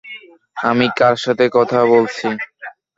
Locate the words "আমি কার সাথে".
0.63-1.45